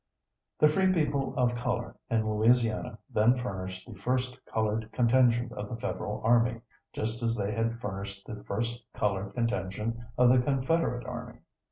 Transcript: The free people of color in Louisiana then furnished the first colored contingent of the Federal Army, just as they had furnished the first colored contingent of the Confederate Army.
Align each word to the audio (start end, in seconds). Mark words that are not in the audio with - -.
The 0.57 0.67
free 0.67 0.91
people 0.91 1.35
of 1.35 1.53
color 1.53 1.95
in 2.09 2.27
Louisiana 2.27 2.97
then 3.13 3.37
furnished 3.37 3.85
the 3.87 3.93
first 3.93 4.43
colored 4.47 4.91
contingent 4.91 5.51
of 5.51 5.69
the 5.69 5.75
Federal 5.75 6.21
Army, 6.23 6.61
just 6.91 7.21
as 7.21 7.35
they 7.35 7.51
had 7.51 7.79
furnished 7.79 8.25
the 8.25 8.43
first 8.45 8.83
colored 8.95 9.35
contingent 9.35 9.95
of 10.17 10.29
the 10.29 10.39
Confederate 10.39 11.05
Army. 11.05 11.41